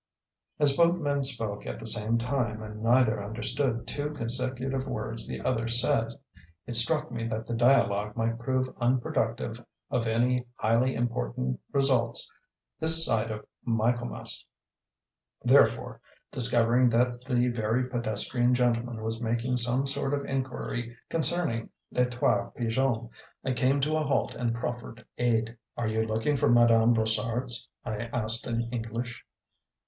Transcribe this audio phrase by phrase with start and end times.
[0.57, 5.41] As both men spoke at the same time and neither understood two consecutive words the
[5.41, 6.13] other said,
[6.65, 12.31] it struck me that the dialogue might prove unproductive of any highly important results
[12.79, 14.43] this side of Michaelmas;
[15.43, 22.09] therefore, discovering that the very pedestrian gentleman was making some sort of inquiry concerning Les
[22.09, 23.07] Trois Pigeons,
[23.45, 25.57] I came to a halt and proffered aid.
[25.77, 29.23] "Are you looking for Madame Brossard's?" I asked in English.